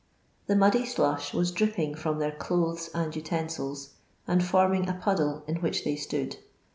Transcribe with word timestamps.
The 0.47 0.55
muddy 0.55 0.83
slush 0.83 1.31
was 1.31 1.51
dripping 1.51 1.93
from 1.93 2.17
their 2.17 2.31
clothes 2.31 2.89
and 2.91 3.15
utensils, 3.15 3.91
and 4.27 4.43
forming 4.43 4.89
a 4.89 4.93
puddle 4.95 5.43
in 5.47 5.57
which 5.57 5.83
they 5.83 5.95
stood. 5.95 6.37